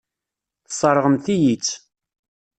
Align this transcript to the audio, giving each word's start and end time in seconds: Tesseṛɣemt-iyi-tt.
Tesseṛɣemt-iyi-tt. 0.67 1.73